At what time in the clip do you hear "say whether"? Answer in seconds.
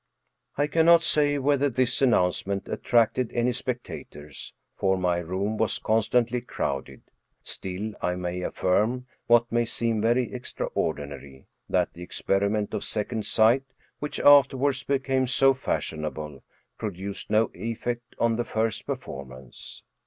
1.03-1.69